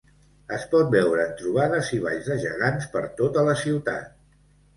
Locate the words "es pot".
0.55-0.87